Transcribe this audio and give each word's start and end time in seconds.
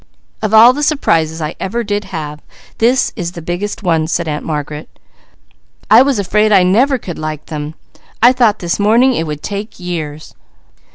"Of 0.41 0.51
all 0.51 0.73
the 0.73 0.81
surprises 0.81 1.43
I 1.43 1.53
ever 1.59 1.83
did 1.83 2.05
have, 2.05 2.41
this 2.79 3.13
is 3.15 3.33
the 3.33 3.41
biggest 3.43 3.83
one!" 3.83 4.07
said 4.07 4.27
Aunt 4.27 4.43
Margaret. 4.43 4.89
"I 5.91 6.01
was 6.01 6.17
afraid 6.17 6.51
I 6.51 6.63
never 6.63 6.97
could 6.97 7.19
like 7.19 7.45
them. 7.45 7.75
I 8.19 8.33
thought 8.33 8.57
this 8.57 8.79
morning 8.79 9.13
it 9.13 9.27
would 9.27 9.43
take 9.43 9.79
years." 9.79 10.33